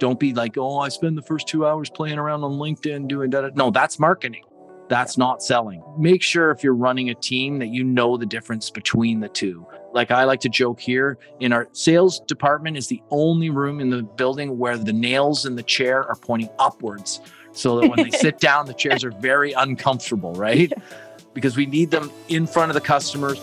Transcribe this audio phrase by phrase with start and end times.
[0.00, 3.30] Don't be like, oh, I spend the first two hours playing around on LinkedIn doing
[3.30, 3.54] that.
[3.54, 4.42] No, that's marketing.
[4.88, 5.84] That's not selling.
[5.96, 9.64] Make sure if you're running a team that you know the difference between the two.
[9.92, 13.90] Like I like to joke here, in our sales department is the only room in
[13.90, 17.20] the building where the nails in the chair are pointing upwards.
[17.52, 20.72] So that when they sit down, the chairs are very uncomfortable, right?
[21.34, 23.38] Because we need them in front of the customers.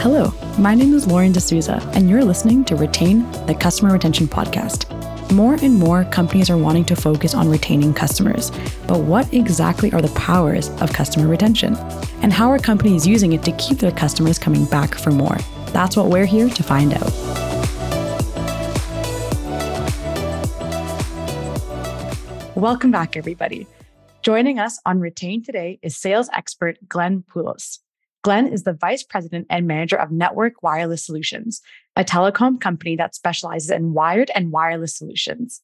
[0.00, 4.88] Hello, my name is Lauren DeSouza, and you're listening to Retain the Customer Retention Podcast.
[5.32, 8.52] More and more companies are wanting to focus on retaining customers,
[8.86, 11.74] but what exactly are the powers of customer retention?
[12.22, 15.36] And how are companies using it to keep their customers coming back for more?
[15.72, 17.12] That's what we're here to find out.
[22.54, 23.66] Welcome back, everybody.
[24.22, 27.80] Joining us on Retain today is sales expert Glenn Poulos.
[28.22, 31.60] Glenn is the vice president and manager of Network Wireless Solutions,
[31.96, 35.62] a telecom company that specializes in wired and wireless solutions.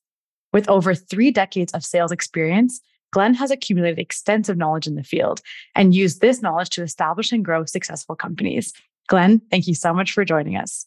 [0.52, 2.80] With over three decades of sales experience,
[3.12, 5.40] Glenn has accumulated extensive knowledge in the field
[5.74, 8.72] and used this knowledge to establish and grow successful companies.
[9.08, 10.86] Glenn, thank you so much for joining us.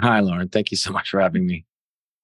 [0.00, 0.48] Hi, Lauren.
[0.48, 1.64] Thank you so much for having me.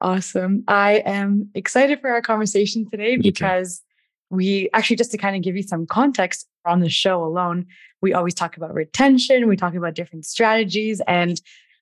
[0.01, 0.64] Awesome.
[0.69, 3.83] I am excited for our conversation today because
[4.31, 7.67] we actually, just to kind of give you some context on the show alone,
[8.03, 11.41] we always talk about retention, we talk about different strategies, and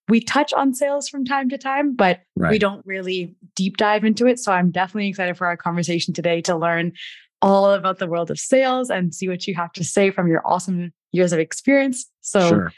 [0.09, 2.51] we touch on sales from time to time, but right.
[2.51, 4.39] we don't really deep dive into it.
[4.39, 6.93] So I'm definitely excited for our conversation today to learn
[7.41, 10.43] all about the world of sales and see what you have to say from your
[10.47, 12.07] awesome years of experience.
[12.21, 12.73] So sure.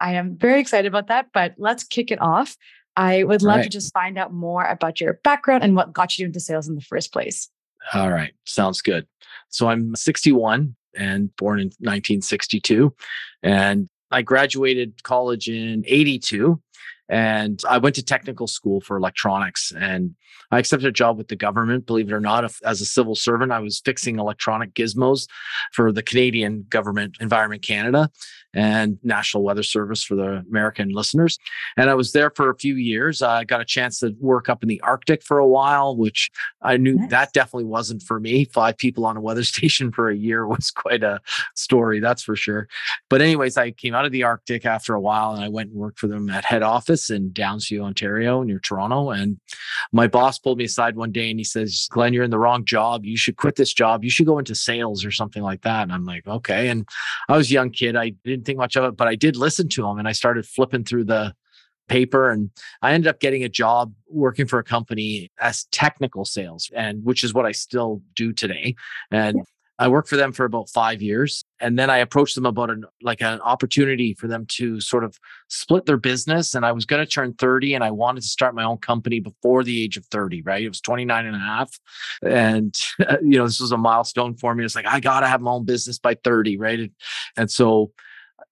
[0.00, 2.56] I am very excited about that, but let's kick it off.
[2.96, 3.62] I would love right.
[3.64, 6.74] to just find out more about your background and what got you into sales in
[6.74, 7.48] the first place.
[7.94, 8.32] All right.
[8.44, 9.06] Sounds good.
[9.48, 12.94] So I'm 61 and born in 1962.
[13.42, 16.60] And I graduated college in 82
[17.08, 20.14] and I went to technical school for electronics and
[20.50, 23.52] I accepted a job with the government, believe it or not, as a civil servant.
[23.52, 25.26] I was fixing electronic gizmos
[25.72, 28.10] for the Canadian government, Environment Canada
[28.54, 31.38] and National Weather Service for the American listeners.
[31.76, 33.20] And I was there for a few years.
[33.20, 36.30] I got a chance to work up in the Arctic for a while, which
[36.62, 37.10] I knew nice.
[37.10, 38.46] that definitely wasn't for me.
[38.46, 41.20] Five people on a weather station for a year was quite a
[41.56, 42.68] story, that's for sure.
[43.10, 45.78] But, anyways, I came out of the Arctic after a while and I went and
[45.78, 49.10] worked for them at head office in Downsview, Ontario, near Toronto.
[49.10, 49.38] And
[49.92, 52.64] my boss pulled me aside one day and he says, Glenn, you're in the wrong
[52.64, 53.04] job.
[53.04, 54.04] You should quit this job.
[54.04, 55.82] You should go into sales or something like that.
[55.82, 56.68] And I'm like, okay.
[56.68, 56.88] And
[57.28, 57.94] I was a young kid.
[57.94, 60.12] I didn't didn't think much of it, but I did listen to him and I
[60.12, 61.34] started flipping through the
[61.88, 62.50] paper and
[62.82, 67.24] I ended up getting a job working for a company as technical sales and which
[67.24, 68.74] is what I still do today.
[69.10, 69.42] And yeah.
[69.78, 71.44] I worked for them for about five years.
[71.60, 75.18] And then I approached them about an like an opportunity for them to sort of
[75.48, 76.54] split their business.
[76.54, 79.20] And I was going to turn 30 and I wanted to start my own company
[79.20, 80.62] before the age of 30, right?
[80.62, 81.78] It was 29 and a half.
[82.22, 82.74] And,
[83.22, 84.64] you know, this was a milestone for me.
[84.64, 86.90] It's like, I got to have my own business by 30, right?
[87.36, 87.92] And so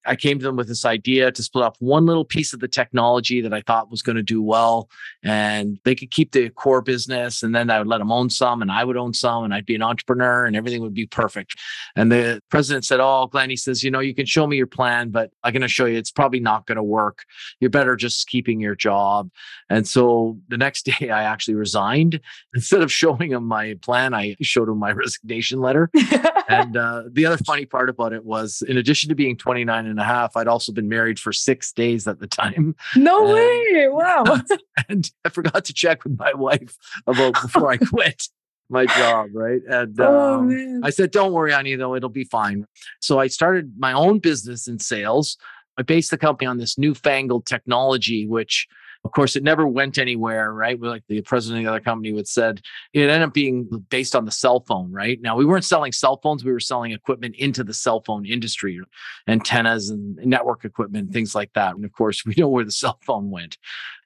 [0.07, 2.69] I came to them with this idea to split up one little piece of the
[2.69, 4.89] technology that I thought was going to do well.
[5.23, 7.43] And they could keep the core business.
[7.43, 9.67] And then I would let them own some and I would own some and I'd
[9.67, 11.59] be an entrepreneur and everything would be perfect.
[11.97, 14.67] And the president said, Oh, Glenn, he says, you know, you can show me your
[14.67, 17.25] plan, but I'm going to show you it's probably not going to work.
[17.61, 19.31] You're better just keeping your job.
[19.69, 22.21] And so the next day I actually resigned.
[22.55, 25.91] Instead of showing him my plan, I showed him my resignation letter.
[26.49, 29.96] and uh, the other funny part about it was, in addition to being 29 and
[30.01, 32.75] a half, I'd also been married for six days at the time.
[32.97, 33.89] No and, way!
[33.89, 34.25] Wow.
[34.89, 36.77] and I forgot to check with my wife
[37.07, 38.29] about before I quit
[38.69, 39.61] my job, right?
[39.69, 42.67] And oh, um, I said, "Don't worry, honey, though it'll be fine."
[43.01, 45.37] So I started my own business in sales.
[45.79, 48.67] I based the company on this newfangled technology, which
[49.07, 50.81] of course, it never went anywhere, right?
[50.81, 52.61] Like the president of the other company would said,
[52.93, 55.21] it ended up being based on the cell phone, right?
[55.23, 58.81] Now we weren't selling cell phones; we were selling equipment into the cell phone industry,
[59.29, 61.77] antennas and network equipment, things like that.
[61.77, 63.59] And of course, we know where the cell phone went.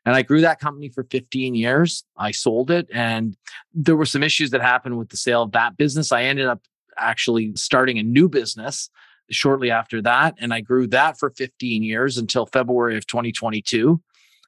[0.04, 2.04] And I grew that company for 15 years.
[2.18, 3.38] I sold it, and
[3.72, 6.12] there were some issues that happened with the sale of that business.
[6.12, 6.60] I ended up
[6.98, 8.90] actually starting a new business
[9.30, 10.34] shortly after that.
[10.38, 14.00] And I grew that for 15 years until February of 2022.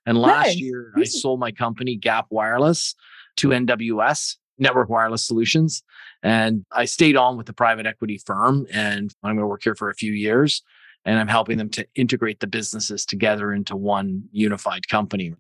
[0.07, 0.57] And last nice.
[0.57, 2.95] year, I sold my company, Gap Wireless,
[3.37, 5.83] to NWS, Network Wireless Solutions.
[6.23, 8.67] And I stayed on with the private equity firm.
[8.73, 10.63] And I'm going to work here for a few years.
[11.05, 15.35] And I'm helping them to integrate the businesses together into one unified company.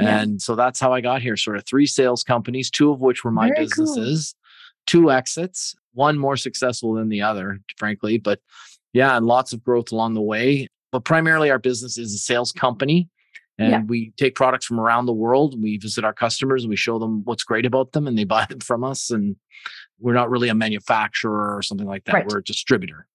[0.00, 0.20] Yeah.
[0.20, 3.24] And so that's how I got here sort of three sales companies, two of which
[3.24, 4.82] were my Very businesses, cool.
[4.86, 8.18] two exits, one more successful than the other, frankly.
[8.18, 8.40] But
[8.92, 10.66] yeah, and lots of growth along the way.
[10.90, 13.08] But primarily, our business is a sales company
[13.58, 13.82] And yeah.
[13.86, 15.60] we take products from around the world.
[15.62, 18.46] We visit our customers and we show them what's great about them and they buy
[18.48, 19.10] them from us.
[19.10, 19.36] And
[20.00, 22.14] we're not really a manufacturer or something like that.
[22.14, 22.26] Right.
[22.28, 23.06] We're a distributor.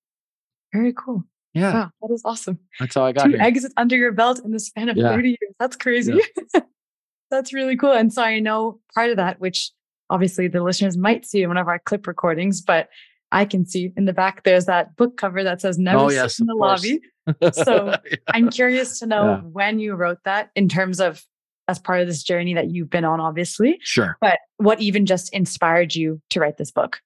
[0.73, 1.23] Very cool.
[1.53, 1.73] Yeah.
[1.73, 2.59] Wow, that is awesome.
[2.79, 3.41] That's how I got Two here.
[3.41, 5.09] exits under your belt in the span of yeah.
[5.09, 5.55] 30 years.
[5.59, 6.13] That's crazy.
[6.53, 6.61] Yeah.
[7.31, 7.91] That's really cool.
[7.91, 9.71] And so I know part of that, which
[10.09, 12.89] obviously the listeners might see in one of our clip recordings, but
[13.31, 16.37] I can see in the back there's that book cover that says never oh, yes,
[16.37, 17.01] sit in the lobby.
[17.53, 18.15] So yeah.
[18.29, 19.41] I'm curious to know yeah.
[19.41, 21.23] when you wrote that in terms of
[21.67, 23.77] as part of this journey that you've been on, obviously.
[23.83, 24.17] Sure.
[24.19, 27.01] But what even just inspired you to write this book?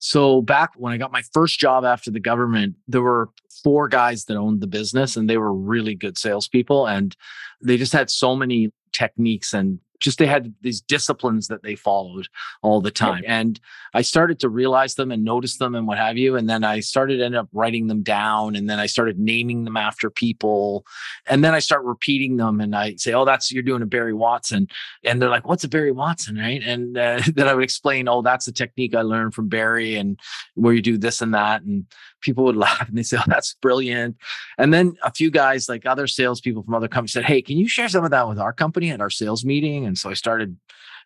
[0.00, 3.28] So back when I got my first job after the government, there were
[3.62, 6.86] four guys that owned the business and they were really good salespeople.
[6.86, 7.14] And
[7.62, 12.28] they just had so many techniques and just they had these disciplines that they followed
[12.62, 13.22] all the time.
[13.26, 13.60] And
[13.94, 16.36] I started to realize them and notice them and what have you.
[16.36, 19.76] And then I started end up writing them down and then I started naming them
[19.76, 20.86] after people.
[21.26, 24.14] And then I start repeating them and I say, Oh, that's you're doing a Barry
[24.14, 24.68] Watson.
[25.04, 26.36] And they're like, What's a Barry Watson?
[26.36, 26.62] Right.
[26.62, 30.18] And uh, then I would explain, Oh, that's the technique I learned from Barry and
[30.54, 31.62] where you do this and that.
[31.62, 31.86] And
[32.20, 34.16] people would laugh and they say, Oh, that's brilliant.
[34.58, 37.68] And then a few guys, like other salespeople from other companies, said, Hey, can you
[37.68, 39.86] share some of that with our company at our sales meeting?
[39.86, 40.56] And so I started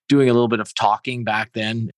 [0.08, 1.90] doing a little bit of talking back then,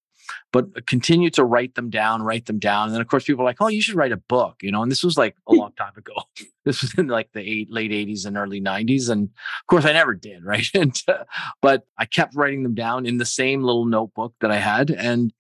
[0.53, 2.87] but continue to write them down, write them down.
[2.87, 4.83] And then, of course, people are like, Oh, you should write a book, you know,
[4.83, 6.15] and this was like a long time ago.
[6.65, 9.11] this was in like the eight, late 80s and early 90s.
[9.11, 10.67] And of course, I never did, right?
[10.75, 11.25] and, uh,
[11.63, 14.91] but I kept writing them down in the same little notebook that I had.
[14.91, 15.33] And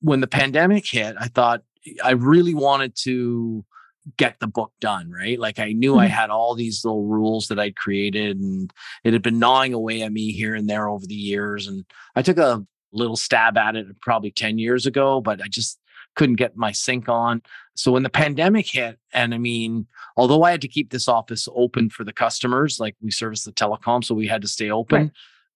[0.00, 1.62] when the pandemic hit, I thought,
[2.02, 3.64] I really wanted to
[4.16, 5.38] get the book done, right?
[5.38, 6.00] Like I knew mm-hmm.
[6.00, 8.72] I had all these little rules that I'd created and
[9.04, 11.66] it had been gnawing away at me here and there over the years.
[11.66, 11.84] And
[12.16, 15.78] I took a little stab at it probably 10 years ago, but I just
[16.16, 17.42] couldn't get my sync on.
[17.74, 19.86] So when the pandemic hit, and I mean,
[20.16, 23.52] although I had to keep this office open for the customers, like we service the
[23.52, 25.02] telecom, so we had to stay open.
[25.02, 25.10] Right.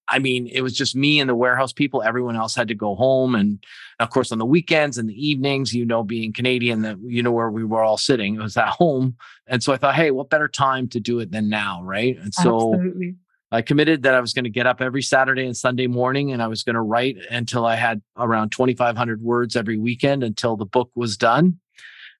[0.07, 2.03] I mean, it was just me and the warehouse people.
[2.03, 3.35] Everyone else had to go home.
[3.35, 3.63] And
[3.99, 7.31] of course, on the weekends and the evenings, you know, being Canadian, that you know
[7.31, 9.15] where we were all sitting, it was at home.
[9.47, 12.17] And so I thought, hey, what better time to do it than now, right?
[12.17, 13.15] And so Absolutely.
[13.51, 16.41] I committed that I was going to get up every Saturday and Sunday morning and
[16.41, 20.65] I was going to write until I had around 2,500 words every weekend until the
[20.65, 21.59] book was done.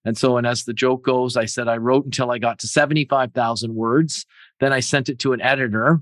[0.05, 2.67] And so, and as the joke goes, I said I wrote until I got to
[2.67, 4.25] 75,000 words.
[4.59, 6.01] Then I sent it to an editor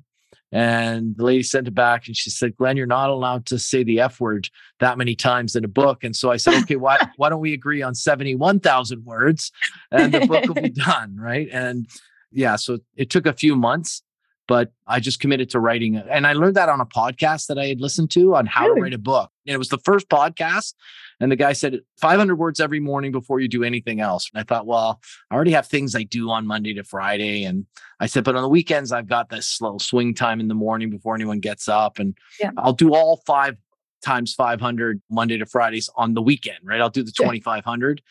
[0.53, 3.83] and the lady sent it back and she said, Glenn, you're not allowed to say
[3.83, 6.03] the F word that many times in a book.
[6.03, 9.51] And so I said, okay, why, why don't we agree on 71,000 words
[9.91, 11.17] and the book will be done.
[11.17, 11.49] Right.
[11.51, 11.87] And
[12.31, 14.03] yeah, so it took a few months,
[14.47, 16.05] but I just committed to writing it.
[16.07, 18.75] And I learned that on a podcast that I had listened to on how really?
[18.75, 19.31] to write a book.
[19.47, 20.75] And it was the first podcast.
[21.19, 24.29] And the guy said 500 words every morning before you do anything else.
[24.33, 27.43] And I thought, well, I already have things I do on Monday to Friday.
[27.43, 27.65] And
[27.99, 30.89] I said, but on the weekends, I've got this little swing time in the morning
[30.89, 31.99] before anyone gets up.
[31.99, 32.51] And yeah.
[32.57, 33.57] I'll do all five
[34.03, 36.81] times 500 Monday to Fridays on the weekend, right?
[36.81, 38.01] I'll do the 2,500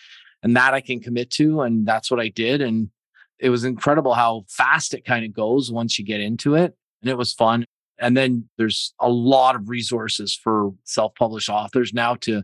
[0.42, 1.62] and that I can commit to.
[1.62, 2.60] And that's what I did.
[2.60, 2.90] And
[3.38, 6.76] it was incredible how fast it kind of goes once you get into it.
[7.00, 7.64] And it was fun.
[7.98, 12.42] And then there's a lot of resources for self published authors now to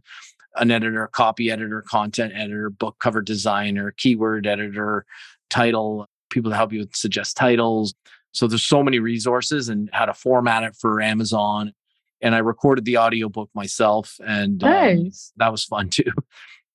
[0.60, 5.04] an editor, copy editor, content editor, book cover designer, keyword editor,
[5.50, 7.94] title, people to help you with suggest titles.
[8.32, 11.72] So there's so many resources and how to format it for Amazon.
[12.20, 15.32] And I recorded the audiobook myself and um, nice.
[15.32, 16.12] um, that was fun too.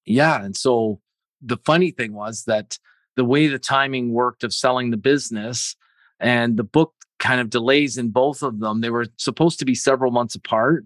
[0.05, 0.43] yeah.
[0.43, 0.99] And so
[1.41, 2.77] the funny thing was that
[3.15, 5.75] the way the timing worked of selling the business
[6.19, 8.81] and the book kind of delays in both of them.
[8.81, 10.85] They were supposed to be several months apart,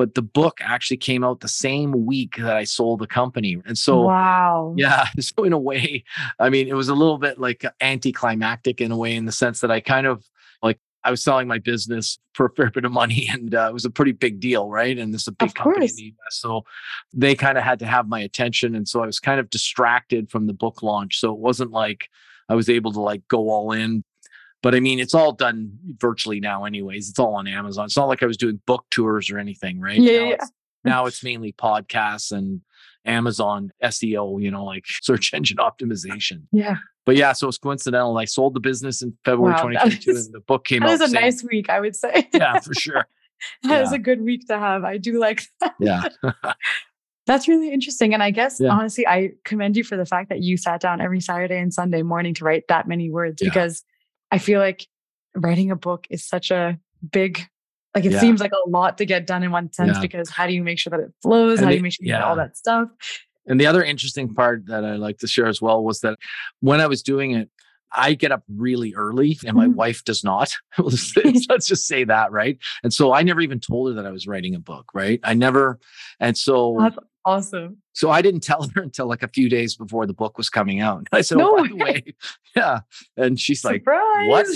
[0.00, 3.60] but the book actually came out the same week that I sold the company.
[3.66, 4.74] And so, wow.
[4.74, 5.04] Yeah.
[5.20, 6.04] So, in a way,
[6.38, 9.60] I mean, it was a little bit like anticlimactic in a way, in the sense
[9.60, 10.24] that I kind of
[10.62, 13.74] like I was selling my business for a fair bit of money and uh, it
[13.74, 14.96] was a pretty big deal, right?
[14.96, 15.90] And this is a big of company course.
[15.90, 16.38] in the US.
[16.40, 16.64] So
[17.12, 18.74] they kind of had to have my attention.
[18.74, 21.20] And so I was kind of distracted from the book launch.
[21.20, 22.08] So it wasn't like
[22.48, 24.02] I was able to like go all in.
[24.62, 27.08] But I mean, it's all done virtually now, anyways.
[27.08, 27.86] It's all on Amazon.
[27.86, 29.98] It's not like I was doing book tours or anything, right?
[29.98, 30.12] Yeah.
[30.12, 30.34] Now, yeah.
[30.34, 30.52] It's,
[30.84, 32.60] now it's mainly podcasts and
[33.04, 36.42] Amazon SEO, you know, like search engine optimization.
[36.52, 36.76] Yeah.
[37.06, 38.16] But yeah, so it's coincidental.
[38.18, 40.98] I sold the business in February wow, 2022 is, and the book came that out.
[40.98, 42.28] That was a nice week, I would say.
[42.32, 43.06] yeah, for sure.
[43.62, 43.80] that yeah.
[43.80, 44.84] was a good week to have.
[44.84, 45.74] I do like that.
[45.80, 46.08] Yeah.
[47.26, 48.12] That's really interesting.
[48.12, 48.70] And I guess yeah.
[48.70, 52.02] honestly, I commend you for the fact that you sat down every Saturday and Sunday
[52.02, 53.48] morning to write that many words yeah.
[53.48, 53.82] because
[54.30, 54.86] I feel like
[55.34, 56.78] writing a book is such a
[57.10, 57.40] big
[57.94, 58.20] like it yeah.
[58.20, 60.00] seems like a lot to get done in one sense yeah.
[60.00, 61.58] because how do you make sure that it flows?
[61.58, 62.88] And how do you make sure you get all that stuff?
[63.46, 66.18] And the other interesting part that I like to share as well was that
[66.60, 67.50] when I was doing it,
[67.92, 69.74] I get up really early and my mm.
[69.74, 70.54] wife does not.
[70.78, 72.58] Let's just say that, right?
[72.82, 75.20] And so I never even told her that I was writing a book, right?
[75.24, 75.78] I never.
[76.18, 77.78] And so That's awesome.
[77.92, 80.80] So I didn't tell her until like a few days before the book was coming
[80.80, 81.06] out.
[81.12, 82.14] I said, no oh, by the way,
[82.56, 82.80] yeah.
[83.16, 83.82] And she's Surprise.
[83.84, 84.46] like, what?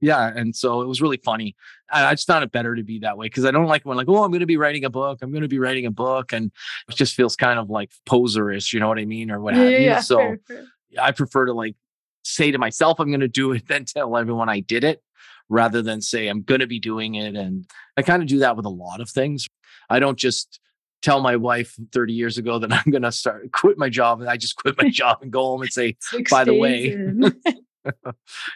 [0.00, 0.30] Yeah.
[0.34, 1.56] And so it was really funny.
[1.90, 4.08] I just found it better to be that way because I don't like when like,
[4.08, 5.20] oh, I'm going to be writing a book.
[5.22, 6.32] I'm going to be writing a book.
[6.32, 6.50] And
[6.88, 9.30] it just feels kind of like poserish, you know what I mean?
[9.30, 9.78] Or what yeah, have you.
[9.78, 10.64] Yeah, so fair, fair.
[11.00, 11.76] I prefer to like
[12.24, 15.02] say to myself, I'm going to do it, then tell everyone I did it
[15.48, 17.36] rather than say I'm going to be doing it.
[17.36, 17.66] And
[17.96, 19.46] I kind of do that with a lot of things.
[19.90, 20.58] I don't just
[21.02, 24.28] tell my wife 30 years ago that I'm going to start quit my job and
[24.28, 25.96] I just quit my job and go home and say,
[26.30, 26.96] by the way,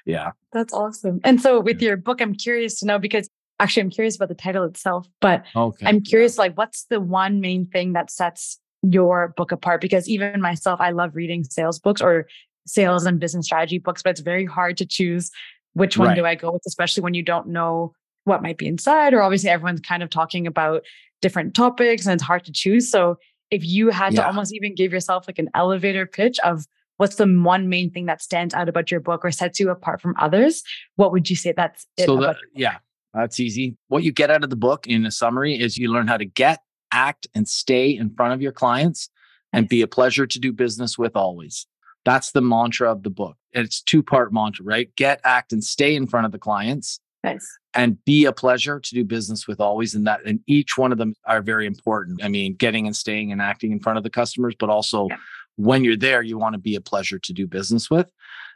[0.04, 0.32] yeah.
[0.52, 1.20] That's awesome.
[1.24, 3.28] And so with your book, I'm curious to know because
[3.60, 5.86] actually I'm curious about the title itself, but okay.
[5.86, 9.80] I'm curious like what's the one main thing that sets your book apart?
[9.80, 12.26] Because even myself, I love reading sales books or
[12.68, 15.30] sales and business strategy books, but it's very hard to choose
[15.74, 16.14] which one right.
[16.16, 17.92] do I go with, especially when you don't know
[18.24, 19.14] what might be inside.
[19.14, 20.82] Or obviously everyone's kind of talking about
[21.22, 22.90] different topics and it's hard to choose.
[22.90, 23.16] So
[23.50, 24.22] if you had yeah.
[24.22, 26.66] to almost even give yourself like an elevator pitch of
[26.98, 30.00] what's the one main thing that stands out about your book or sets you apart
[30.00, 30.62] from others,
[30.96, 32.78] what would you say that's so that, yeah,
[33.14, 33.76] that's easy.
[33.88, 36.24] What you get out of the book in a summary is you learn how to
[36.26, 36.60] get,
[36.92, 39.08] act, and stay in front of your clients
[39.52, 41.66] and be a pleasure to do business with always.
[42.04, 43.36] That's the mantra of the book.
[43.52, 44.94] It's two part mantra, right?
[44.96, 47.00] Get, act, and stay in front of the clients.
[47.24, 47.46] Nice.
[47.74, 49.94] And be a pleasure to do business with always.
[49.94, 52.22] And that, and each one of them are very important.
[52.22, 55.16] I mean, getting and staying and acting in front of the customers, but also yeah.
[55.56, 58.10] when you're there, you want to be a pleasure to do business with.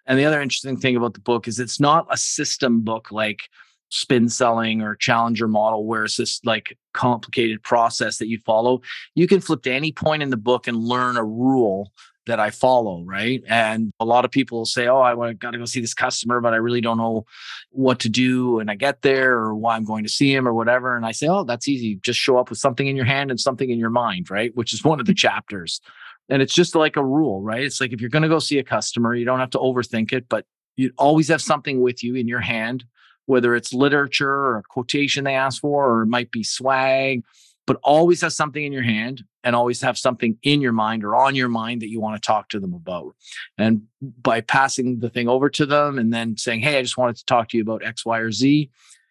[0.06, 3.48] And the other interesting thing about the book is it's not a system book like
[3.90, 8.80] spin selling or challenger model where it's this like complicated process that you follow.
[9.14, 11.92] You can flip to any point in the book and learn a rule
[12.26, 13.42] that I follow, right?
[13.48, 16.52] And a lot of people say, "Oh, I got to go see this customer, but
[16.52, 17.24] I really don't know
[17.70, 20.54] what to do." And I get there, or why I'm going to see him, or
[20.54, 20.96] whatever.
[20.96, 21.96] And I say, "Oh, that's easy.
[21.96, 24.72] Just show up with something in your hand and something in your mind, right?" Which
[24.72, 25.80] is one of the chapters.
[26.28, 27.64] And it's just like a rule, right?
[27.64, 30.12] It's like if you're going to go see a customer, you don't have to overthink
[30.12, 32.84] it, but you always have something with you in your hand,
[33.26, 37.22] whether it's literature or a quotation they ask for, or it might be swag
[37.66, 41.16] but always have something in your hand and always have something in your mind or
[41.16, 43.14] on your mind that you want to talk to them about.
[43.58, 47.16] And by passing the thing over to them and then saying, Hey, I just wanted
[47.16, 48.70] to talk to you about X, Y, or Z,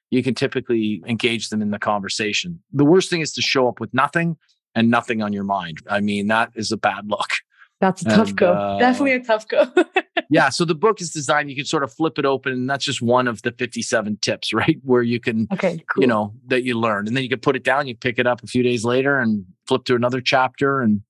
[0.10, 2.62] you can typically engage them in the conversation.
[2.74, 4.38] The worst thing is to show up with nothing
[4.76, 5.80] and nothing on your mind.
[5.90, 7.30] I mean, that is a bad look.
[7.80, 8.54] That's a tough and, go.
[8.54, 9.66] Uh, Definitely a tough go.
[10.32, 10.48] yeah.
[10.48, 13.02] So the book is designed, you can sort of flip it open, and that's just
[13.02, 14.80] one of the 57 tips, right?
[14.84, 16.02] Where you can, okay, cool.
[16.02, 17.06] you know, that you learn.
[17.06, 19.20] And then you can put it down, you pick it up a few days later
[19.20, 20.82] and flip to another chapter.
[20.82, 21.02] And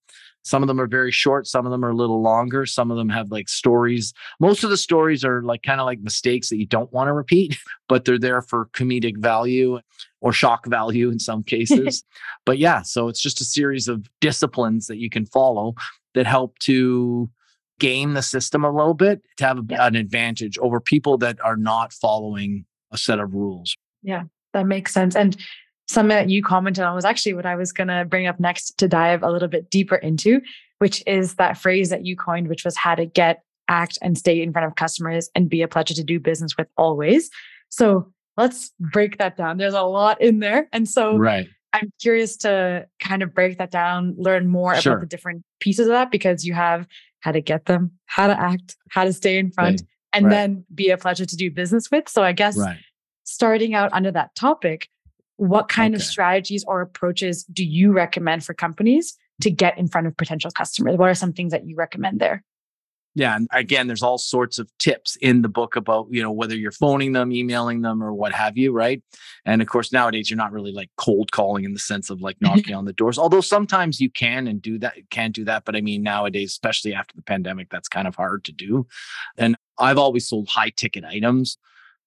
[0.42, 2.98] some of them are very short, some of them are a little longer, some of
[2.98, 4.12] them have like stories.
[4.40, 7.14] Most of the stories are like kind of like mistakes that you don't want to
[7.14, 9.80] repeat, but they're there for comedic value
[10.20, 12.04] or shock value in some cases.
[12.46, 15.76] but yeah, so it's just a series of disciplines that you can follow
[16.16, 17.30] that help to
[17.82, 19.88] game the system a little bit to have yeah.
[19.88, 23.76] an advantage over people that are not following a set of rules.
[24.04, 24.24] Yeah,
[24.54, 25.16] that makes sense.
[25.16, 25.36] And
[25.90, 28.78] something that you commented on was actually what I was going to bring up next
[28.78, 30.42] to dive a little bit deeper into,
[30.78, 34.42] which is that phrase that you coined, which was how to get, act, and stay
[34.42, 37.32] in front of customers and be a pleasure to do business with always.
[37.70, 39.58] So let's break that down.
[39.58, 40.70] There's a lot in there.
[40.72, 41.48] And so, right.
[41.74, 44.94] I'm curious to kind of break that down, learn more sure.
[44.94, 46.86] about the different pieces of that because you have
[47.22, 49.88] how to get them, how to act, how to stay in front, right.
[50.14, 50.32] and right.
[50.32, 52.10] then be a pleasure to do business with.
[52.10, 52.78] So I guess right.
[53.24, 54.90] starting out under that topic,
[55.38, 56.02] what kind okay.
[56.02, 60.52] of strategies or approaches do you recommend for companies to get in front of potential
[60.52, 60.98] customers?
[60.98, 62.44] What are some things that you recommend there?
[63.14, 63.36] Yeah.
[63.36, 66.72] And again, there's all sorts of tips in the book about, you know, whether you're
[66.72, 68.72] phoning them, emailing them, or what have you.
[68.72, 69.04] Right.
[69.46, 72.38] And of course, nowadays you're not really like cold calling in the sense of like
[72.42, 75.66] knocking on the doors, although sometimes you can and do that, can do that.
[75.66, 78.88] But I mean, nowadays, especially after the pandemic, that's kind of hard to do.
[79.38, 81.58] And I've always sold high ticket items,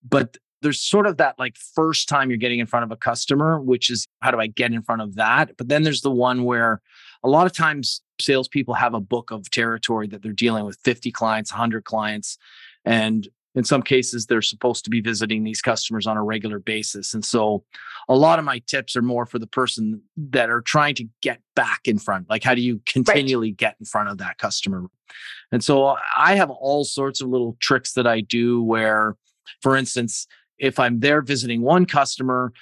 [0.08, 3.61] but there's sort of that like first time you're getting in front of a customer,
[3.61, 5.54] which is how do I get in front of that?
[5.58, 6.80] But then there's the one where
[7.23, 11.11] a lot of times salespeople have a book of territory that they're dealing with 50
[11.12, 12.38] clients, 100 clients.
[12.85, 17.14] And in some cases, they're supposed to be visiting these customers on a regular basis.
[17.14, 17.64] And so
[18.09, 21.40] a lot of my tips are more for the person that are trying to get
[21.54, 22.28] back in front.
[22.28, 23.56] Like, how do you continually right.
[23.56, 24.87] get in front of that customer?
[25.52, 29.16] And so I have all sorts of little tricks that I do where,
[29.62, 30.26] for instance,
[30.59, 32.52] if I'm there visiting one customer,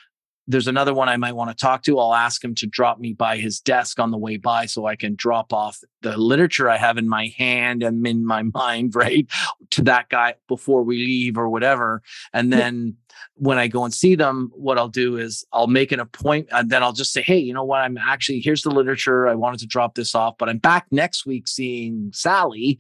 [0.49, 1.99] there's another one I might want to talk to.
[1.99, 4.97] I'll ask him to drop me by his desk on the way by so I
[4.97, 9.27] can drop off the literature I have in my hand and in my mind, right,
[9.71, 12.03] to that guy before we leave or whatever.
[12.33, 12.97] And then
[13.35, 16.71] when I go and see them, what I'll do is I'll make an appointment and
[16.71, 17.81] then I'll just say, hey, you know what?
[17.81, 19.29] I'm actually, here's the literature.
[19.29, 22.79] I wanted to drop this off, but I'm back next week seeing Sally.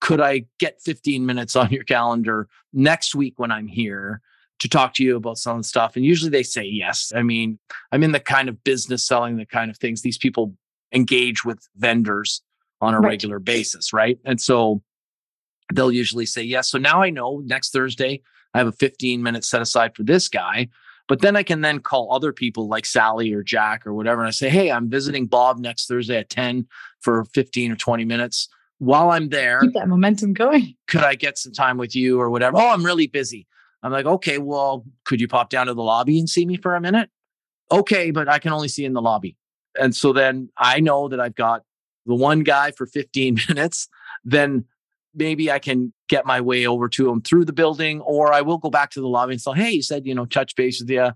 [0.00, 4.20] Could I get 15 minutes on your calendar next week when I'm here?
[4.60, 5.96] To talk to you about some stuff.
[5.96, 7.12] And usually they say yes.
[7.14, 7.58] I mean,
[7.92, 10.54] I'm in the kind of business selling the kind of things these people
[10.92, 12.42] engage with vendors
[12.80, 13.10] on a right.
[13.10, 14.18] regular basis, right?
[14.24, 14.82] And so
[15.72, 16.70] they'll usually say yes.
[16.70, 18.22] So now I know next Thursday
[18.54, 20.68] I have a 15 minutes set aside for this guy.
[21.08, 24.20] But then I can then call other people like Sally or Jack or whatever.
[24.20, 26.66] And I say, hey, I'm visiting Bob next Thursday at 10
[27.00, 28.48] for 15 or 20 minutes.
[28.76, 30.74] While I'm there, keep that momentum going.
[30.86, 32.58] Could I get some time with you or whatever?
[32.58, 33.46] Oh, I'm really busy.
[33.82, 36.74] I'm like, okay, well, could you pop down to the lobby and see me for
[36.74, 37.10] a minute?
[37.70, 39.36] Okay, but I can only see in the lobby.
[39.78, 41.62] And so then I know that I've got
[42.06, 43.88] the one guy for 15 minutes.
[44.24, 44.64] Then
[45.14, 48.58] maybe I can get my way over to him through the building, or I will
[48.58, 50.90] go back to the lobby and say, hey, you said, you know, touch base with
[50.90, 51.12] you.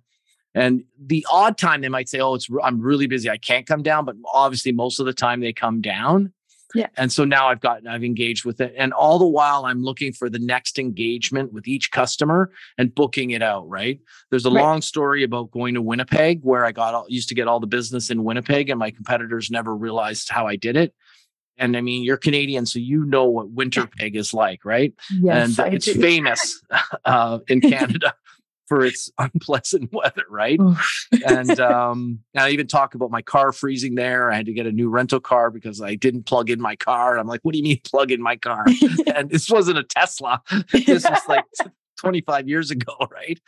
[0.54, 3.30] And the odd time they might say, oh, it's I'm really busy.
[3.30, 4.04] I can't come down.
[4.04, 6.32] But obviously, most of the time they come down.
[6.74, 6.88] Yeah.
[6.96, 8.74] And so now I've gotten, I've engaged with it.
[8.76, 13.30] And all the while I'm looking for the next engagement with each customer and booking
[13.30, 14.00] it out, right?
[14.30, 14.62] There's a right.
[14.62, 17.66] long story about going to Winnipeg where I got all, used to get all the
[17.66, 20.94] business in Winnipeg and my competitors never realized how I did it.
[21.58, 24.94] And I mean, you're Canadian, so you know what winter peg is like, right?
[25.20, 26.62] Yes, and it's famous
[27.04, 28.14] uh, in Canada
[28.72, 30.58] for its unpleasant weather, right?
[31.26, 34.32] and um, I even talk about my car freezing there.
[34.32, 37.18] I had to get a new rental car because I didn't plug in my car.
[37.18, 38.64] I'm like, what do you mean plug in my car?
[39.14, 40.40] and this wasn't a Tesla.
[40.72, 41.44] this was like
[41.98, 43.38] 25 years ago, right?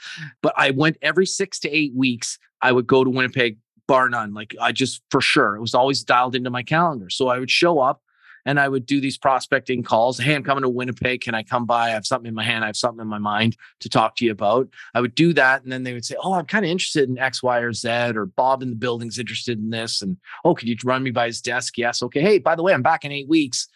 [0.42, 2.38] But I went every six to eight weeks.
[2.60, 3.56] I would go to Winnipeg,
[3.88, 4.34] bar none.
[4.34, 7.08] Like I just for sure, it was always dialed into my calendar.
[7.08, 8.02] So I would show up
[8.46, 10.18] and I would do these prospecting calls.
[10.18, 11.22] Hey, I'm coming to Winnipeg.
[11.22, 11.88] Can I come by?
[11.88, 12.64] I have something in my hand.
[12.64, 14.68] I have something in my mind to talk to you about.
[14.94, 15.62] I would do that.
[15.62, 17.88] And then they would say, Oh, I'm kind of interested in X, Y, or Z,
[17.88, 20.02] or Bob in the building's interested in this.
[20.02, 21.78] And oh, could you run me by his desk?
[21.78, 22.02] Yes.
[22.02, 22.20] Okay.
[22.20, 23.68] Hey, by the way, I'm back in eight weeks.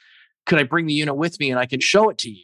[0.47, 2.43] Could I bring the unit with me and I can show it to you?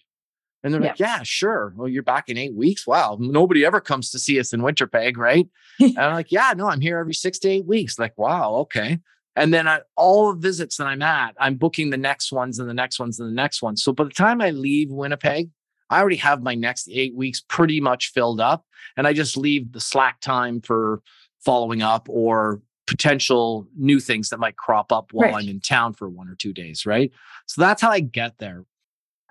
[0.63, 0.89] And they're yeah.
[0.89, 1.75] like, yeah, sure.
[1.77, 2.87] Well, you're back in eight weeks.
[2.87, 3.19] Wow.
[3.21, 5.47] Nobody ever comes to see us in Winnipeg, right?
[5.81, 7.99] and I'm like, yeah, no, I'm here every six to eight weeks.
[7.99, 8.99] Like, wow, okay.
[9.37, 12.69] And then I, all the visits that I'm at, I'm booking the next ones and
[12.69, 13.83] the next ones and the next ones.
[13.83, 15.51] So by the time I leave Winnipeg,
[15.91, 18.65] I already have my next eight weeks pretty much filled up.
[18.97, 21.03] And I just leave the slack time for
[21.45, 25.43] following up or potential new things that might crop up while right.
[25.43, 26.87] I'm in town for one or two days.
[26.87, 27.11] Right.
[27.47, 28.65] So that's how I get there.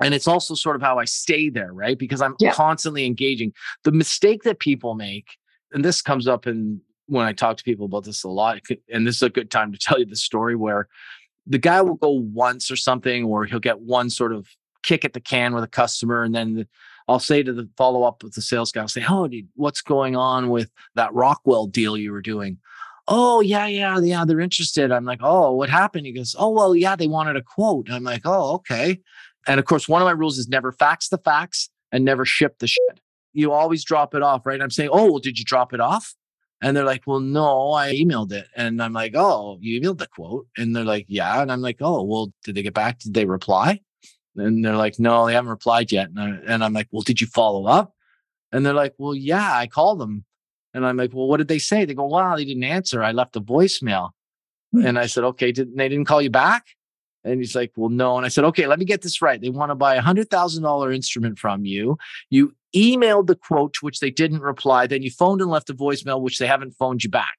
[0.02, 1.98] And it's also sort of how I stay there, right?
[1.98, 2.52] Because I'm yeah.
[2.52, 3.54] constantly engaging.
[3.84, 5.38] The mistake that people make,
[5.72, 8.60] and this comes up in when I talk to people about this a lot,
[8.92, 10.88] and this is a good time to tell you the story where
[11.46, 14.48] the guy will go once or something, or he'll get one sort of
[14.84, 16.68] kick at the can with a customer, and then the,
[17.08, 19.82] I'll say to the follow up with the sales guy, I'll say, "Oh, dude, what's
[19.82, 22.58] going on with that Rockwell deal you were doing?"
[23.10, 24.92] Oh, yeah, yeah, yeah, they're interested.
[24.92, 28.04] I'm like, "Oh, what happened?" He goes, "Oh, well, yeah, they wanted a quote." I'm
[28.04, 29.02] like, "Oh, okay."
[29.48, 32.60] And of course, one of my rules is never fax the facts and never ship
[32.60, 33.02] the shit.
[33.34, 34.62] You always drop it off, right?
[34.62, 36.16] I'm saying, "Oh, well, did you drop it off?"
[36.63, 38.47] And they're like, well, no, I emailed it.
[38.56, 40.47] And I'm like, oh, you emailed the quote?
[40.58, 41.41] And they're like, yeah.
[41.41, 42.99] And I'm like, oh, well, did they get back?
[42.99, 43.82] Did they reply?
[44.38, 46.08] And they're like, no, they haven't replied yet.
[46.08, 47.93] And, I, and I'm like, well, did you follow up?
[48.54, 50.23] And they're like, well, yeah, I called them.
[50.73, 51.84] And I'm like, well, what did they say?
[51.84, 53.04] They go, wow, they didn't answer.
[53.04, 54.12] I left a voicemail.
[54.71, 54.86] Hmm.
[54.86, 56.63] and I said, okay, did, they didn't call you back?
[57.24, 58.18] And he's like, well, no.
[58.18, 59.40] And I said, okay, let me get this right.
[59.40, 61.98] They want to buy a hundred thousand dollar instrument from you.
[62.30, 64.88] You emailed the quote, which they didn't reply.
[64.88, 67.38] Then you phoned and left a voicemail, which they haven't phoned you back.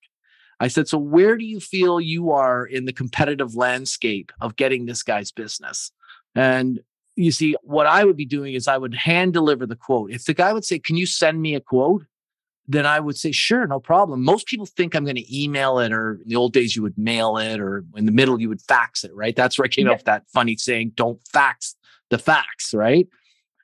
[0.60, 4.86] I said, so where do you feel you are in the competitive landscape of getting
[4.86, 5.90] this guy's business?
[6.34, 6.80] And
[7.16, 10.10] you see, what I would be doing is I would hand deliver the quote.
[10.10, 12.04] If the guy would say, Can you send me a quote?
[12.66, 14.22] Then I would say, Sure, no problem.
[14.24, 16.96] Most people think I'm going to email it, or in the old days, you would
[16.96, 19.36] mail it, or in the middle, you would fax it, right?
[19.36, 19.92] That's where I came yeah.
[19.92, 21.76] up with that funny saying, Don't fax
[22.10, 23.06] the fax, right?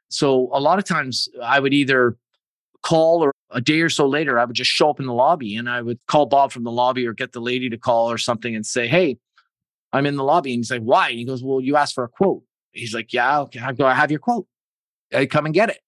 [0.08, 2.16] So a lot of times I would either
[2.82, 5.56] call or a day or so later, I would just show up in the lobby
[5.56, 8.18] and I would call Bob from the lobby or get the lady to call or
[8.18, 9.18] something and say, Hey,
[9.92, 10.52] I'm in the lobby.
[10.52, 11.10] And he's like, Why?
[11.10, 12.42] And he goes, Well, you asked for a quote.
[12.72, 13.60] He's like, Yeah, okay.
[13.60, 14.46] I go, I have your quote.
[15.12, 15.80] I come and get it.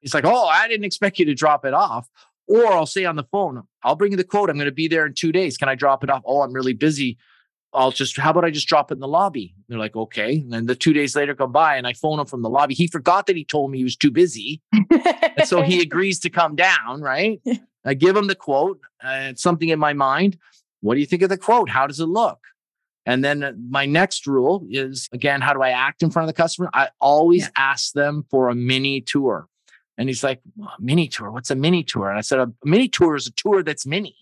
[0.00, 2.08] He's like, Oh, I didn't expect you to drop it off.
[2.46, 4.50] Or I'll say on the phone, I'll bring you the quote.
[4.50, 5.56] I'm going to be there in two days.
[5.56, 6.22] Can I drop it off?
[6.26, 7.16] Oh, I'm really busy.
[7.72, 9.54] I'll just, how about I just drop it in the lobby?
[9.68, 10.36] They're like, okay.
[10.38, 12.74] And then the two days later come by and I phone him from the lobby.
[12.74, 14.62] He forgot that he told me he was too busy.
[14.72, 17.40] and so he agrees to come down, right?
[17.84, 18.80] I give him the quote.
[19.02, 20.38] Uh, it's something in my mind.
[20.82, 21.68] What do you think of the quote?
[21.68, 22.38] How does it look?
[23.06, 26.42] And then my next rule is again, how do I act in front of the
[26.42, 26.70] customer?
[26.72, 27.48] I always yeah.
[27.56, 29.48] ask them for a mini tour.
[29.96, 30.40] And he's like,
[30.78, 31.30] mini tour?
[31.30, 32.08] What's a mini tour?
[32.08, 34.16] And I said, a mini tour is a tour that's mini.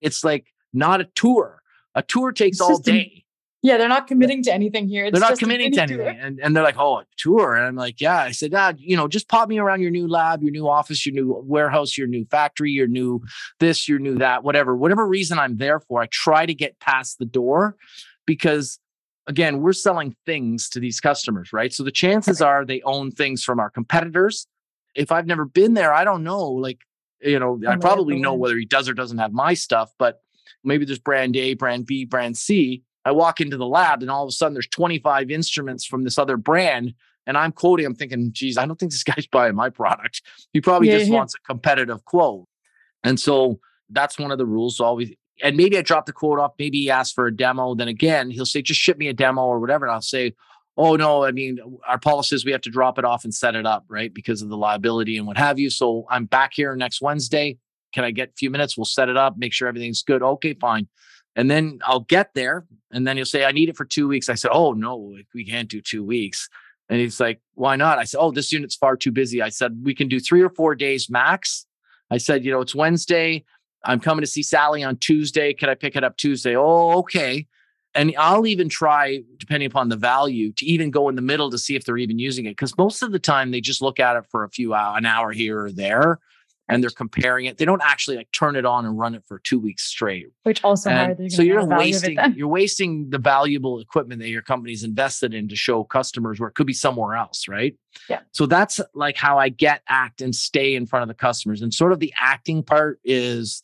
[0.00, 1.62] It's like not a tour.
[1.94, 3.24] A tour takes all day.
[3.62, 5.06] Yeah, they're not committing to anything here.
[5.06, 6.18] It's they're not committing to anything.
[6.20, 7.54] And, and they're like, oh, a tour.
[7.54, 8.18] And I'm like, yeah.
[8.18, 11.06] I said, ah, you know, just pop me around your new lab, your new office,
[11.06, 13.22] your new warehouse, your new factory, your new
[13.60, 16.02] this, your new that, whatever, whatever reason I'm there for.
[16.02, 17.76] I try to get past the door
[18.26, 18.78] because
[19.26, 21.72] again, we're selling things to these customers, right?
[21.72, 24.46] So the chances are they own things from our competitors.
[24.94, 26.44] If I've never been there, I don't know.
[26.50, 26.78] Like,
[27.20, 30.20] you know, I probably know whether he does or doesn't have my stuff, but
[30.62, 34.24] maybe there's brand A, brand B, brand C I walk into the lab and all
[34.24, 36.94] of a sudden there's 25 instruments from this other brand.
[37.26, 40.22] And I'm quoting, I'm thinking, geez, I don't think this guy's buying my product.
[40.52, 41.16] He probably yeah, just yeah.
[41.16, 42.46] wants a competitive quote.
[43.02, 44.78] And so that's one of the rules.
[44.78, 46.52] So always, and maybe I drop the quote off.
[46.58, 47.74] Maybe he asks for a demo.
[47.74, 49.84] Then again, he'll say, just ship me a demo or whatever.
[49.84, 50.34] And I'll say,
[50.76, 53.54] oh, no, I mean, our policy is we have to drop it off and set
[53.54, 54.12] it up, right?
[54.12, 55.70] Because of the liability and what have you.
[55.70, 57.58] So I'm back here next Wednesday.
[57.92, 58.76] Can I get a few minutes?
[58.76, 60.22] We'll set it up, make sure everything's good.
[60.22, 60.88] Okay, fine.
[61.36, 64.28] And then I'll get there and then he'll say, I need it for two weeks.
[64.28, 66.48] I said, Oh, no, we can't do two weeks.
[66.88, 67.98] And he's like, Why not?
[67.98, 69.42] I said, Oh, this unit's far too busy.
[69.42, 71.66] I said, We can do three or four days max.
[72.10, 73.44] I said, You know, it's Wednesday.
[73.84, 75.52] I'm coming to see Sally on Tuesday.
[75.52, 76.56] Can I pick it up Tuesday?
[76.56, 77.46] Oh, okay.
[77.94, 81.58] And I'll even try, depending upon the value, to even go in the middle to
[81.58, 82.50] see if they're even using it.
[82.50, 85.06] Because most of the time they just look at it for a few hour, an
[85.06, 86.18] hour here or there
[86.68, 87.58] and they're comparing it.
[87.58, 90.28] They don't actually like turn it on and run it for two weeks straight.
[90.44, 95.48] Which also so you're wasting you're wasting the valuable equipment that your company's invested in
[95.48, 97.76] to show customers where it could be somewhere else, right?
[98.08, 98.20] Yeah.
[98.32, 101.60] So that's like how I get act and stay in front of the customers.
[101.62, 103.62] And sort of the acting part is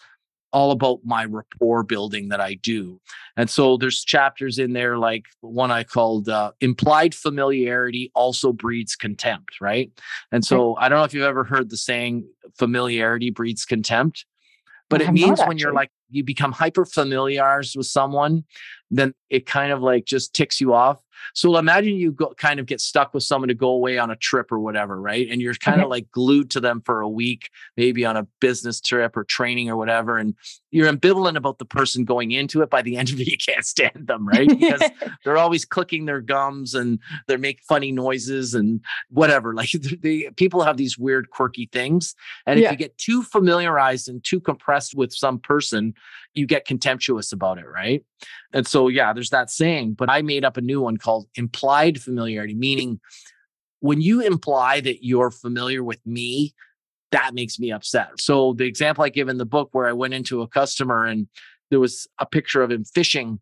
[0.52, 3.00] all about my rapport building that I do.
[3.36, 8.96] And so there's chapters in there like one I called uh, implied familiarity also breeds
[8.96, 9.90] contempt, right?
[10.32, 12.26] And so I don't know if you've ever heard the saying
[12.58, 14.26] familiarity breeds contempt,
[14.88, 18.44] but it means when you're like you become hyper familiar with someone,
[18.90, 21.00] then it kind of like just ticks you off.
[21.34, 24.16] So imagine you go, kind of get stuck with someone to go away on a
[24.16, 25.28] trip or whatever, right?
[25.30, 25.80] And you're kind okay.
[25.80, 25.84] Mm-hmm.
[25.84, 29.70] of like glued to them for a week, maybe on a business trip or training
[29.70, 30.18] or whatever.
[30.18, 30.34] And
[30.70, 32.70] you're ambivalent about the person going into it.
[32.70, 34.48] By the end of it, you can't stand them, right?
[34.48, 34.82] Because
[35.24, 38.80] they're always clicking their gums and they make funny noises and
[39.10, 39.54] whatever.
[39.60, 42.14] Like they, people have these weird, quirky things.
[42.46, 42.70] And if yeah.
[42.70, 45.92] you get too familiarized and too compressed with some person,
[46.34, 48.02] you get contemptuous about it, right?
[48.52, 52.00] And so, yeah, there's that saying, but I made up a new one called implied
[52.00, 53.00] familiarity, meaning
[53.80, 56.54] when you imply that you're familiar with me,
[57.12, 58.20] that makes me upset.
[58.20, 61.26] So, the example I give in the book where I went into a customer and
[61.70, 63.40] there was a picture of him fishing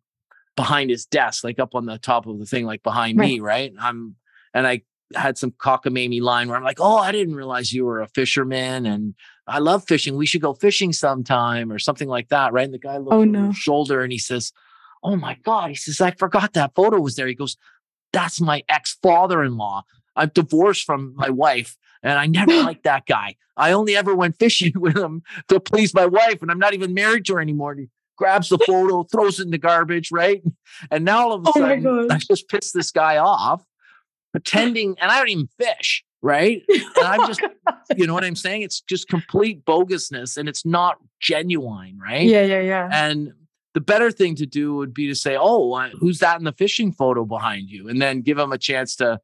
[0.55, 3.27] behind his desk, like up on the top of the thing, like behind right.
[3.27, 3.73] me, right?
[3.79, 4.15] I'm,
[4.53, 4.81] and I
[5.15, 8.85] had some cockamamie line where I'm like, oh, I didn't realize you were a fisherman
[8.85, 9.15] and
[9.47, 10.15] I love fishing.
[10.15, 12.53] We should go fishing sometime or something like that.
[12.53, 12.65] Right.
[12.65, 13.51] And the guy looks oh, no.
[13.51, 14.51] shoulder and he says,
[15.03, 15.69] Oh my God.
[15.69, 17.27] He says, I forgot that photo was there.
[17.27, 17.57] He goes,
[18.13, 19.83] That's my ex father in law.
[20.15, 23.35] I'm divorced from my wife and I never liked that guy.
[23.55, 26.93] I only ever went fishing with him to please my wife and I'm not even
[26.93, 27.71] married to her anymore.
[27.71, 30.11] And he grabs the photo, throws it in the garbage.
[30.11, 30.43] Right.
[30.91, 33.63] And now all of a oh sudden, I just pissed this guy off
[34.31, 36.63] pretending, and I don't even fish right?
[36.69, 38.63] And I'm just, oh you know what I'm saying?
[38.63, 42.27] It's just complete bogusness and it's not genuine, right?
[42.27, 42.89] Yeah, yeah, yeah.
[42.91, 43.31] And
[43.73, 46.91] the better thing to do would be to say, "Oh, who's that in the fishing
[46.91, 49.19] photo behind you?" and then give him a chance to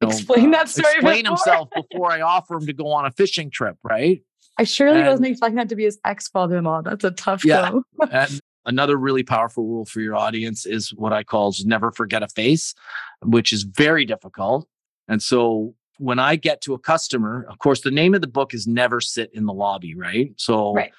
[0.00, 0.94] you know, explain uh, that story.
[0.94, 1.36] Explain before.
[1.36, 4.22] himself before I offer him to go on a fishing trip, right?
[4.58, 6.82] I surely and, wasn't expecting that to be his ex father-in-law.
[6.82, 7.70] That's a tough yeah.
[7.70, 7.84] go.
[8.10, 12.28] and another really powerful rule for your audience is what I call never forget a
[12.28, 12.74] face,
[13.22, 14.68] which is very difficult.
[15.08, 18.54] And so when I get to a customer, of course, the name of the book
[18.54, 20.32] is Never Sit in the Lobby, right?
[20.36, 20.92] So, right.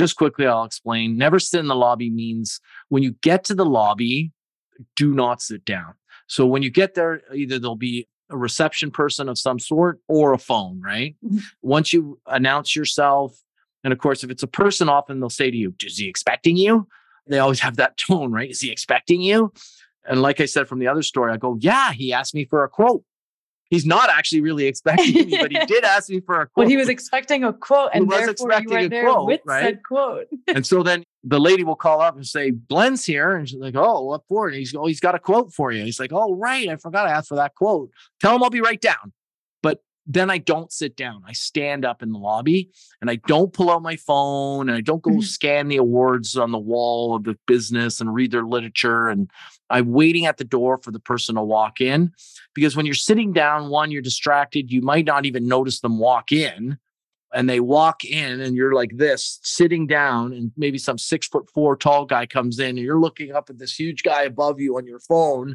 [0.00, 1.18] Just quickly, I'll explain.
[1.18, 2.58] Never sit in the lobby means
[2.88, 4.32] when you get to the lobby,
[4.96, 5.92] do not sit down.
[6.26, 10.32] So, when you get there, either there'll be a reception person of some sort or
[10.32, 11.16] a phone, right?
[11.22, 11.38] Mm-hmm.
[11.60, 13.36] Once you announce yourself,
[13.84, 16.56] and of course, if it's a person, often they'll say to you, Is he expecting
[16.56, 16.88] you?
[17.26, 18.50] They always have that tone, right?
[18.50, 19.52] Is he expecting you?
[20.08, 22.64] And like I said from the other story, I go, Yeah, he asked me for
[22.64, 23.04] a quote
[23.70, 26.50] he's not actually really expecting me, but he did ask me for a quote.
[26.56, 29.64] Well, he was expecting a quote, and he was expecting a quote, with right?
[29.64, 30.26] said quote.
[30.48, 33.74] and so then the lady will call up and say, "Glenn's here," and she's like,
[33.76, 36.34] "Oh, what for?" And he's, "Oh, he's got a quote for you." He's like, "Oh,
[36.34, 37.90] right, I forgot I asked for that quote.
[38.20, 39.12] Tell him I'll be right down."
[40.12, 41.22] Then I don't sit down.
[41.24, 42.68] I stand up in the lobby
[43.00, 45.20] and I don't pull out my phone and I don't go mm-hmm.
[45.20, 49.08] scan the awards on the wall of the business and read their literature.
[49.08, 49.30] And
[49.70, 52.10] I'm waiting at the door for the person to walk in
[52.54, 54.72] because when you're sitting down, one, you're distracted.
[54.72, 56.76] You might not even notice them walk in.
[57.32, 61.48] And they walk in and you're like this, sitting down, and maybe some six foot
[61.54, 64.76] four tall guy comes in and you're looking up at this huge guy above you
[64.76, 65.54] on your phone.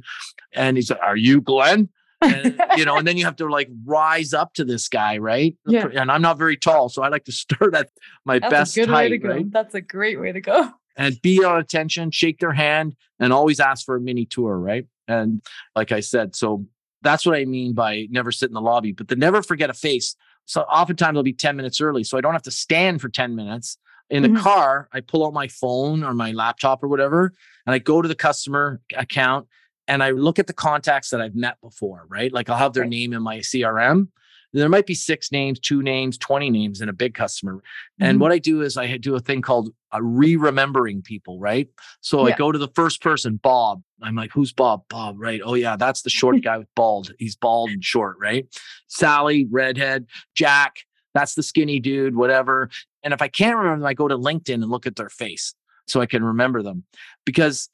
[0.54, 1.90] And he's like, Are you Glenn?
[2.22, 5.56] And, you know, and then you have to like rise up to this guy, right?
[5.66, 5.88] Yeah.
[5.94, 7.90] And I'm not very tall, so I like to start at
[8.26, 9.30] my That's best a good height, way to go.
[9.30, 9.52] right?
[9.52, 10.72] That's a great way to go.
[10.98, 14.88] And be on attention, shake their hand, and always ask for a mini tour, right?
[15.08, 15.42] And
[15.76, 16.66] like I said, so
[17.02, 19.74] that's what I mean by never sit in the lobby, but the never forget a
[19.74, 20.16] face.
[20.46, 23.36] So oftentimes I'll be 10 minutes early, so I don't have to stand for 10
[23.36, 23.78] minutes.
[24.10, 24.44] In the mm-hmm.
[24.44, 27.34] car, I pull out my phone or my laptop or whatever,
[27.66, 29.48] and I go to the customer account
[29.88, 32.32] and I look at the contacts that I've met before, right?
[32.32, 32.90] Like I'll have their right.
[32.90, 34.08] name in my CRM.
[34.54, 37.56] There might be six names, two names, 20 names in a big customer.
[37.56, 38.04] Mm-hmm.
[38.04, 41.68] And what I do is I do a thing called a re-remembering people, right?
[42.00, 42.34] So yeah.
[42.34, 43.82] I go to the first person, Bob.
[44.02, 44.84] I'm like, who's Bob?
[44.90, 45.42] Bob, right?
[45.44, 47.12] Oh yeah, that's the short guy with bald.
[47.20, 48.48] He's bald and short, right?
[48.88, 50.78] Sally, redhead, Jack,
[51.14, 52.70] that's the skinny dude, whatever.
[53.04, 55.54] And if I can't remember them, I go to LinkedIn and look at their face
[55.88, 56.84] so I can remember them.
[57.26, 57.70] Because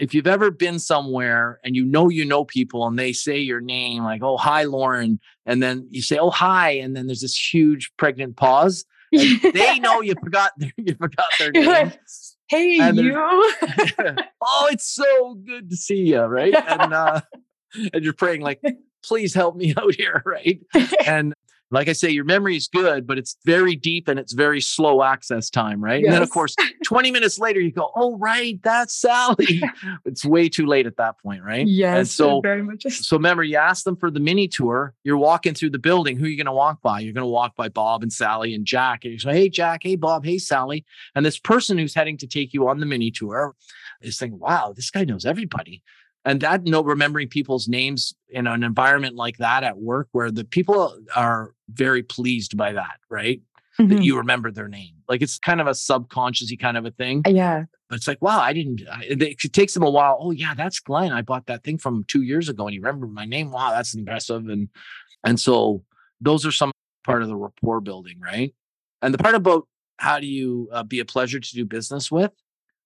[0.00, 3.60] if you've ever been somewhere and you know you know people and they say your
[3.60, 7.36] name like oh hi lauren and then you say oh hi and then there's this
[7.52, 11.92] huge pregnant pause they know you forgot their, you forgot their name
[12.48, 13.12] hey you.
[14.42, 16.54] Oh it's so good to see you right?
[16.54, 17.20] And uh
[17.92, 18.60] and you're praying like
[19.04, 20.60] please help me out here right?
[21.06, 21.34] And
[21.70, 25.02] like I say, your memory is good, but it's very deep and it's very slow
[25.02, 26.00] access time, right?
[26.00, 26.06] Yes.
[26.06, 29.62] And then, of course, 20 minutes later, you go, oh, right, that's Sally.
[30.04, 31.66] it's way too late at that point, right?
[31.66, 31.98] Yes.
[31.98, 32.82] And so, very much.
[32.82, 34.94] So remember, you ask them for the mini tour.
[35.04, 36.16] You're walking through the building.
[36.16, 37.00] Who are you going to walk by?
[37.00, 39.04] You're going to walk by Bob and Sally and Jack.
[39.04, 40.84] And you say, hey, Jack, hey, Bob, hey, Sally.
[41.14, 43.54] And this person who's heading to take you on the mini tour
[44.02, 45.82] is thinking, wow, this guy knows everybody
[46.24, 50.30] and that you know remembering people's names in an environment like that at work where
[50.30, 53.40] the people are very pleased by that right?
[53.78, 53.96] Mm-hmm.
[53.96, 54.94] that you remember their name.
[55.08, 57.22] Like it's kind of a subconsciously kind of a thing.
[57.26, 57.64] Yeah.
[57.88, 60.18] But it's like wow i didn't I, it takes them a while.
[60.20, 61.12] Oh yeah that's glenn.
[61.12, 63.50] I bought that thing from two years ago and he remembered my name?
[63.50, 64.48] Wow that's impressive.
[64.48, 64.68] And
[65.24, 65.82] and so
[66.20, 66.72] those are some
[67.04, 68.54] part of the rapport building right?
[69.02, 72.32] And the part about how do you uh, be a pleasure to do business with?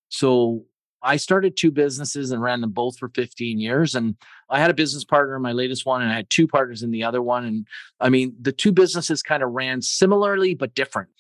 [0.09, 0.65] So
[1.05, 3.95] I started two businesses and ran them both for 15 years.
[3.95, 4.17] And
[4.49, 6.91] I had a business partner in my latest one, and I had two partners in
[6.91, 7.45] the other one.
[7.45, 7.67] And
[8.01, 11.11] I mean, the two businesses kind of ran similarly but different.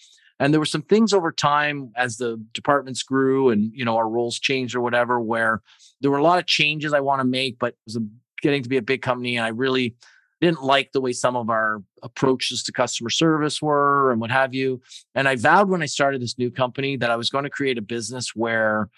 [0.40, 4.09] And there were some things over time as the departments grew and you know our
[4.09, 5.62] roles changed or whatever, where
[6.01, 7.99] there were a lot of changes I want to make, but was
[8.42, 9.94] getting to be a big company, and I really
[10.40, 14.53] didn't like the way some of our approaches to customer service were and what have
[14.53, 14.83] you.
[15.14, 17.79] And I vowed when I started this new company that I was going to create
[17.79, 18.90] a business where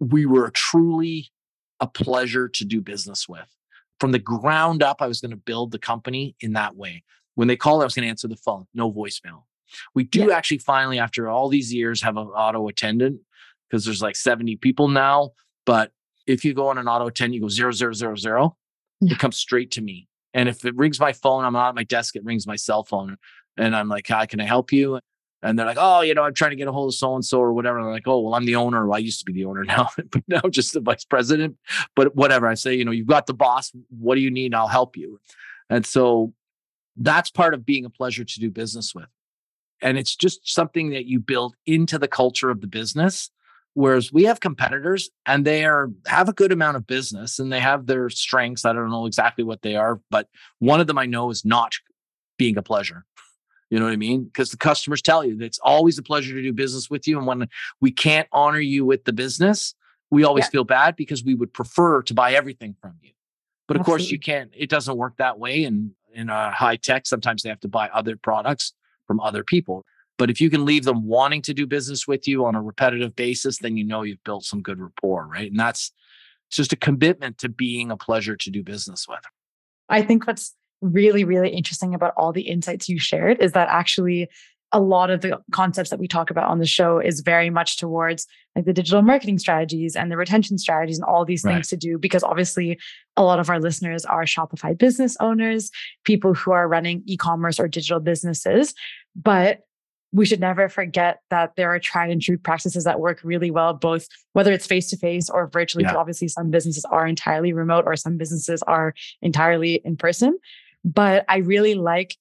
[0.00, 1.30] we were truly
[1.78, 3.46] a pleasure to do business with.
[4.00, 7.04] From the ground up, I was going to build the company in that way.
[7.34, 9.44] When they called, I was going to answer the phone, no voicemail.
[9.94, 10.34] We do yeah.
[10.34, 13.20] actually finally, after all these years, have an auto attendant
[13.68, 15.30] because there's like 70 people now.
[15.64, 15.92] But
[16.26, 18.56] if you go on an auto attendant, you go zero, zero, zero, zero,
[19.00, 19.12] yeah.
[19.12, 20.08] it comes straight to me.
[20.34, 22.84] And if it rings my phone, I'm not at my desk, it rings my cell
[22.84, 23.16] phone.
[23.56, 25.00] And I'm like, hi, can I help you?
[25.42, 27.24] And they're like, oh, you know, I'm trying to get a hold of so and
[27.24, 27.78] so or whatever.
[27.78, 28.86] And I'm like, oh, well, I'm the owner.
[28.86, 31.56] Well, I used to be the owner now, but now just the vice president.
[31.96, 32.46] But whatever.
[32.46, 33.72] I say, you know, you've got the boss.
[33.88, 34.54] What do you need?
[34.54, 35.18] I'll help you.
[35.70, 36.34] And so
[36.96, 39.06] that's part of being a pleasure to do business with.
[39.80, 43.30] And it's just something that you build into the culture of the business.
[43.74, 47.60] Whereas we have competitors and they are have a good amount of business and they
[47.60, 48.64] have their strengths.
[48.64, 51.74] I don't know exactly what they are, but one of them I know is not
[52.36, 53.06] being a pleasure.
[53.70, 54.24] You know what I mean?
[54.24, 57.16] Because the customers tell you that it's always a pleasure to do business with you.
[57.16, 57.48] And when
[57.80, 59.74] we can't honor you with the business,
[60.10, 60.50] we always yeah.
[60.50, 63.12] feel bad because we would prefer to buy everything from you.
[63.68, 64.02] But of Absolutely.
[64.02, 65.62] course, you can't, it doesn't work that way.
[65.64, 68.72] And in a uh, high tech, sometimes they have to buy other products
[69.06, 69.84] from other people.
[70.18, 73.14] But if you can leave them wanting to do business with you on a repetitive
[73.14, 75.50] basis, then you know you've built some good rapport, right?
[75.50, 75.92] And that's
[76.50, 79.20] just a commitment to being a pleasure to do business with.
[79.88, 84.28] I think what's really, really interesting about all the insights you shared is that actually
[84.72, 87.76] a lot of the concepts that we talk about on the show is very much
[87.76, 91.54] towards like the digital marketing strategies and the retention strategies and all these right.
[91.54, 92.78] things to do because obviously
[93.16, 95.70] a lot of our listeners are shopify business owners
[96.04, 98.74] people who are running e-commerce or digital businesses
[99.16, 99.60] but
[100.12, 103.74] we should never forget that there are tried and true practices that work really well,
[103.74, 105.84] both whether it's face to face or virtually.
[105.84, 105.94] Yeah.
[105.94, 110.36] Obviously, some businesses are entirely remote or some businesses are entirely in person.
[110.84, 112.16] But I really like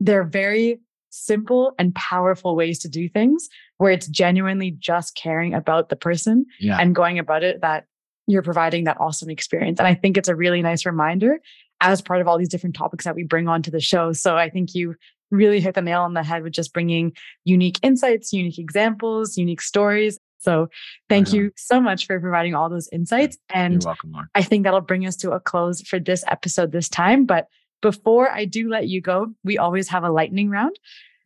[0.00, 3.48] they're very simple and powerful ways to do things
[3.78, 6.78] where it's genuinely just caring about the person yeah.
[6.78, 7.86] and going about it that
[8.26, 9.78] you're providing that awesome experience.
[9.78, 11.38] And I think it's a really nice reminder
[11.80, 14.12] as part of all these different topics that we bring onto the show.
[14.12, 14.94] So I think you
[15.30, 17.12] really hit the nail on the head with just bringing
[17.44, 20.18] unique insights, unique examples, unique stories.
[20.38, 20.68] So
[21.08, 23.38] thank you so much for providing all those insights.
[23.48, 27.24] And welcome, I think that'll bring us to a close for this episode this time.
[27.24, 27.48] But
[27.80, 30.78] before I do let you go, we always have a lightning round.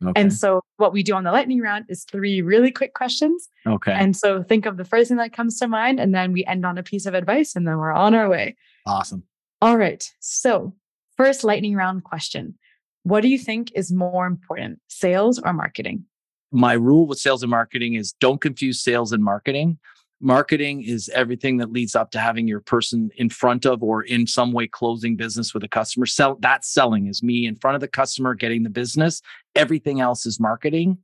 [0.03, 0.21] Okay.
[0.21, 3.49] And so what we do on the lightning round is three really quick questions.
[3.67, 3.91] Okay.
[3.91, 6.65] And so think of the first thing that comes to mind and then we end
[6.65, 8.55] on a piece of advice and then we're on our way.
[8.85, 9.23] Awesome.
[9.61, 10.09] All right.
[10.21, 10.73] So,
[11.17, 12.57] first lightning round question.
[13.03, 16.05] What do you think is more important, sales or marketing?
[16.51, 19.79] My rule with sales and marketing is don't confuse sales and marketing.
[20.21, 24.27] Marketing is everything that leads up to having your person in front of or in
[24.27, 26.05] some way closing business with a customer.
[26.05, 29.21] Sell that selling is me in front of the customer getting the business.
[29.55, 30.97] Everything else is marketing.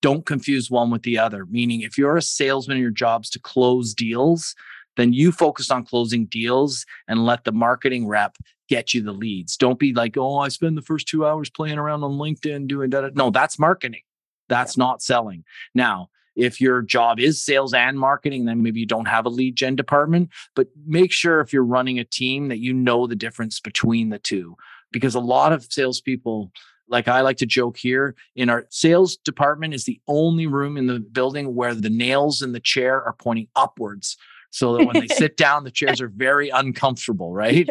[0.00, 1.44] Don't confuse one with the other.
[1.46, 4.54] Meaning, if you're a salesman, your job's to close deals,
[4.96, 8.36] then you focus on closing deals and let the marketing rep
[8.68, 9.56] get you the leads.
[9.56, 12.90] Don't be like, oh, I spend the first two hours playing around on LinkedIn doing
[12.90, 13.16] that.
[13.16, 14.02] No, that's marketing.
[14.48, 15.44] That's not selling.
[15.74, 19.56] Now, if your job is sales and marketing, then maybe you don't have a lead
[19.56, 23.60] gen department, but make sure if you're running a team that you know the difference
[23.60, 24.56] between the two.
[24.90, 26.52] Because a lot of salespeople,
[26.88, 30.86] like I like to joke here, in our sales department is the only room in
[30.86, 34.16] the building where the nails in the chair are pointing upwards.
[34.50, 37.68] So that when they sit down, the chairs are very uncomfortable, right?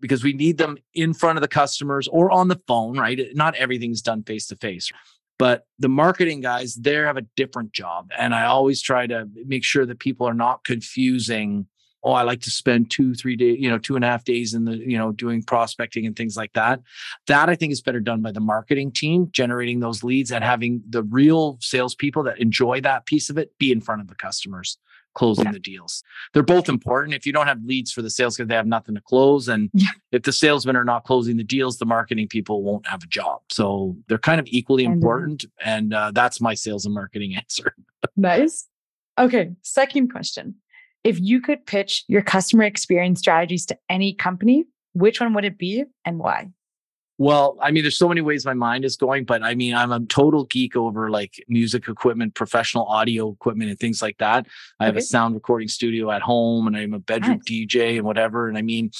[0.00, 3.20] Because we need them in front of the customers or on the phone, right?
[3.34, 4.90] Not everything's done face to face.
[5.42, 8.12] But the marketing guys, there have a different job.
[8.16, 11.66] And I always try to make sure that people are not confusing.
[12.04, 14.54] Oh, I like to spend two, three days, you know, two and a half days
[14.54, 16.78] in the, you know, doing prospecting and things like that.
[17.26, 20.80] That I think is better done by the marketing team, generating those leads and having
[20.88, 24.78] the real salespeople that enjoy that piece of it be in front of the customers
[25.14, 25.52] closing yeah.
[25.52, 26.02] the deals.
[26.32, 27.14] They're both important.
[27.14, 29.70] If you don't have leads for the sales because they have nothing to close, and
[29.72, 29.88] yeah.
[30.10, 33.40] if the salesmen are not closing the deals, the marketing people won't have a job.
[33.50, 35.44] So they're kind of equally and important.
[35.64, 37.74] And uh, that's my sales and marketing answer.
[38.16, 38.68] nice.
[39.18, 39.52] Okay.
[39.62, 40.56] Second question.
[41.04, 45.58] If you could pitch your customer experience strategies to any company, which one would it
[45.58, 46.50] be and why?
[47.22, 49.92] Well, I mean, there's so many ways my mind is going, but I mean, I'm
[49.92, 54.48] a total geek over like music equipment, professional audio equipment, and things like that.
[54.80, 57.44] I have a sound recording studio at home and I'm a bedroom nice.
[57.44, 58.48] DJ and whatever.
[58.48, 58.90] And I mean,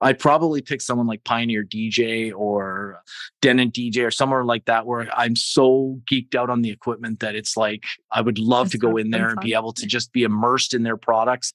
[0.00, 3.02] I'd probably pick someone like Pioneer DJ or
[3.40, 7.34] Denon DJ or somewhere like that where I'm so geeked out on the equipment that
[7.34, 10.12] it's like I would love That's to go in there and be able to just
[10.12, 11.52] be immersed in their products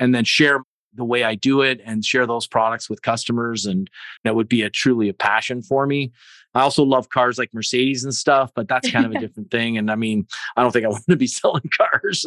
[0.00, 3.66] and then share the way I do it and share those products with customers.
[3.66, 3.90] And
[4.24, 6.12] that would be a truly a passion for me.
[6.54, 9.76] I also love cars like Mercedes and stuff, but that's kind of a different thing.
[9.76, 12.24] And I mean, I don't think I want to be selling cars.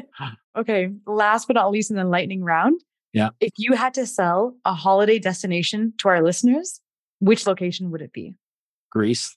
[0.56, 0.90] okay.
[1.06, 2.80] Last but not least in the lightning round.
[3.12, 3.30] Yeah.
[3.40, 6.80] If you had to sell a holiday destination to our listeners,
[7.20, 8.34] which location would it be?
[8.90, 9.36] Greece.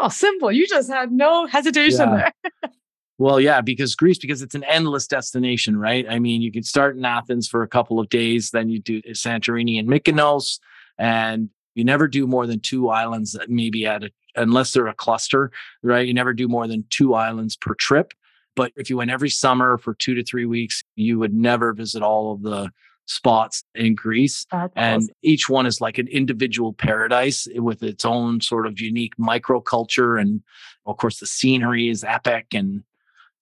[0.00, 0.50] Oh, simple.
[0.50, 2.30] You just had no hesitation yeah.
[2.42, 2.72] there.
[3.18, 6.04] Well, yeah, because Greece, because it's an endless destination, right?
[6.08, 9.00] I mean, you could start in Athens for a couple of days, then you do
[9.02, 10.58] Santorini and Mykonos,
[10.98, 15.52] and you never do more than two islands, maybe at a, unless they're a cluster,
[15.82, 16.06] right?
[16.06, 18.12] You never do more than two islands per trip.
[18.56, 22.02] But if you went every summer for two to three weeks, you would never visit
[22.02, 22.70] all of the
[23.06, 24.46] spots in Greece.
[24.50, 25.14] That's and awesome.
[25.22, 30.20] each one is like an individual paradise with its own sort of unique microculture.
[30.20, 30.42] And
[30.86, 32.82] of course, the scenery is epic and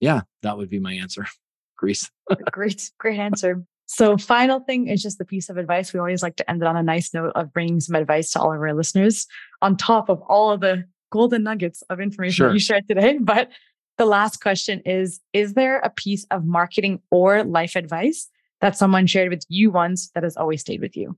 [0.03, 1.25] yeah, that would be my answer.
[1.77, 2.11] Greece.
[2.51, 3.63] great, great answer.
[3.85, 5.93] So, final thing is just the piece of advice.
[5.93, 8.41] We always like to end it on a nice note of bringing some advice to
[8.41, 9.27] all of our listeners
[9.61, 12.47] on top of all of the golden nuggets of information sure.
[12.49, 13.17] that you shared today.
[13.21, 13.49] But
[13.97, 19.07] the last question is Is there a piece of marketing or life advice that someone
[19.07, 21.17] shared with you once that has always stayed with you?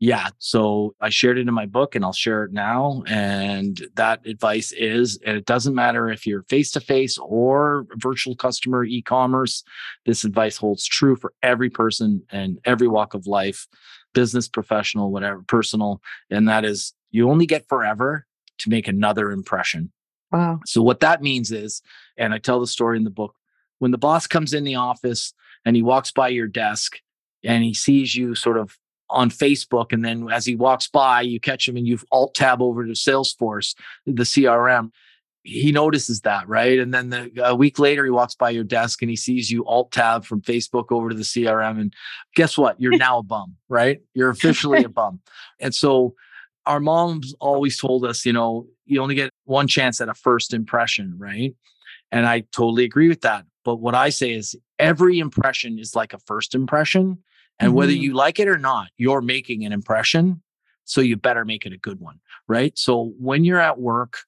[0.00, 0.28] Yeah.
[0.38, 3.02] So I shared it in my book and I'll share it now.
[3.08, 8.36] And that advice is and it doesn't matter if you're face to face or virtual
[8.36, 9.64] customer e commerce,
[10.06, 13.66] this advice holds true for every person and every walk of life,
[14.14, 16.00] business, professional, whatever, personal.
[16.30, 18.26] And that is you only get forever
[18.58, 19.90] to make another impression.
[20.30, 20.60] Wow.
[20.64, 21.82] So what that means is,
[22.16, 23.34] and I tell the story in the book,
[23.78, 25.32] when the boss comes in the office
[25.64, 26.98] and he walks by your desk
[27.42, 28.76] and he sees you sort of
[29.10, 29.92] on Facebook.
[29.92, 32.92] And then as he walks by, you catch him and you alt tab over to
[32.92, 33.74] Salesforce,
[34.06, 34.90] the CRM.
[35.42, 36.78] He notices that, right?
[36.78, 39.64] And then the, a week later, he walks by your desk and he sees you
[39.64, 41.80] alt tab from Facebook over to the CRM.
[41.80, 41.94] And
[42.34, 42.78] guess what?
[42.80, 44.00] You're now a bum, right?
[44.14, 45.20] You're officially a bum.
[45.58, 46.14] And so
[46.66, 50.52] our moms always told us, you know, you only get one chance at a first
[50.52, 51.54] impression, right?
[52.12, 53.46] And I totally agree with that.
[53.64, 57.18] But what I say is every impression is like a first impression.
[57.58, 57.76] And mm-hmm.
[57.76, 60.42] whether you like it or not, you're making an impression.
[60.84, 62.76] So you better make it a good one, right?
[62.78, 64.20] So when you're at work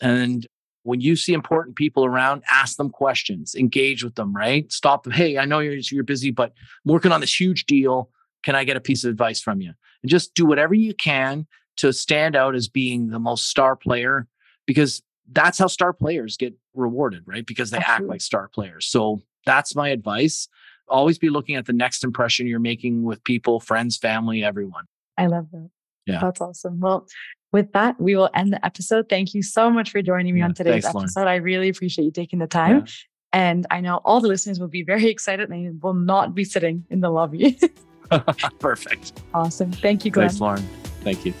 [0.00, 0.46] and
[0.84, 4.70] when you see important people around, ask them questions, engage with them, right?
[4.70, 5.04] Stop.
[5.04, 5.12] them.
[5.12, 6.52] Hey, I know you're, you're busy, but
[6.84, 8.10] I'm working on this huge deal.
[8.44, 9.72] Can I get a piece of advice from you?
[10.02, 11.46] And just do whatever you can
[11.78, 14.28] to stand out as being the most star player
[14.66, 17.46] because that's how star players get rewarded, right?
[17.46, 18.04] Because they Absolutely.
[18.04, 18.86] act like star players.
[18.86, 20.48] So that's my advice.
[20.88, 24.84] Always be looking at the next impression you're making with people, friends, family, everyone.
[25.16, 25.70] I love that.
[26.06, 26.20] Yeah.
[26.20, 26.80] That's awesome.
[26.80, 27.06] Well,
[27.52, 29.08] with that, we will end the episode.
[29.08, 31.20] Thank you so much for joining me yeah, on today's thanks, episode.
[31.20, 31.32] Lauren.
[31.32, 32.78] I really appreciate you taking the time.
[32.78, 32.92] Yeah.
[33.32, 36.44] And I know all the listeners will be very excited and they will not be
[36.44, 37.58] sitting in the lobby.
[38.58, 39.22] Perfect.
[39.32, 39.72] Awesome.
[39.72, 40.28] Thank you, Glenn.
[40.28, 40.68] Thanks, Lauren.
[41.02, 41.32] Thank you.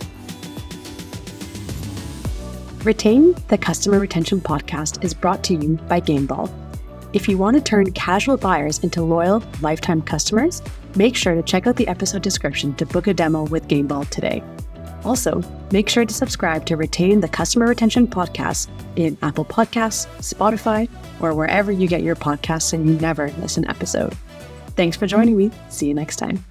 [2.84, 6.63] Retain the Customer Retention Podcast is brought to you by Gameball.
[7.14, 10.60] If you want to turn casual buyers into loyal, lifetime customers,
[10.96, 14.42] make sure to check out the episode description to book a demo with Gameball today.
[15.04, 15.40] Also,
[15.70, 20.88] make sure to subscribe to Retain the Customer Retention Podcast in Apple Podcasts, Spotify,
[21.20, 24.12] or wherever you get your podcasts and you never miss an episode.
[24.70, 25.52] Thanks for joining me.
[25.68, 26.44] See you next time.